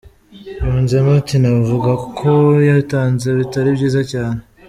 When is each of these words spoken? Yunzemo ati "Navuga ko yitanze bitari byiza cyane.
Yunzemo 0.63 1.11
ati 1.19 1.35
"Navuga 1.43 1.91
ko 2.17 2.31
yitanze 2.67 3.27
bitari 3.39 3.69
byiza 3.77 4.01
cyane. 4.11 4.39